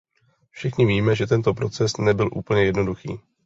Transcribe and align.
Všichni 0.49 0.85
víme, 0.85 1.15
že 1.15 1.27
tento 1.27 1.53
proces 1.53 1.97
nebyl 1.97 2.29
úplně 2.35 2.65
jednoduchý. 2.65 3.19